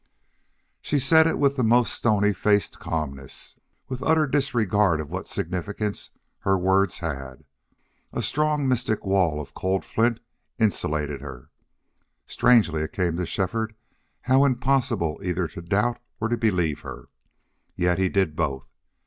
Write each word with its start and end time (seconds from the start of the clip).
She 0.81 0.97
said 0.97 1.27
it 1.27 1.37
with 1.37 1.57
the 1.57 1.63
most 1.63 1.93
stony 1.93 2.33
faced 2.33 2.79
calmness, 2.79 3.59
with 3.87 4.01
utter 4.01 4.25
disregard 4.25 4.99
of 4.99 5.11
what 5.11 5.27
significance 5.27 6.09
her 6.39 6.57
words 6.57 6.97
had. 6.97 7.43
A 8.11 8.23
strong, 8.23 8.67
mystic 8.67 9.05
wall 9.05 9.39
of 9.39 9.53
cold 9.53 9.85
flint 9.85 10.19
insulated 10.57 11.21
her. 11.21 11.51
Strangely 12.25 12.81
it 12.81 12.93
came 12.93 13.15
to 13.17 13.27
Shefford 13.27 13.75
how 14.21 14.43
impossible 14.43 15.21
either 15.23 15.47
to 15.49 15.61
doubt 15.61 15.99
or 16.19 16.35
believe 16.35 16.79
her. 16.79 17.09
Yet 17.75 17.99
he 17.99 18.09
did 18.09 18.35
both! 18.35 18.71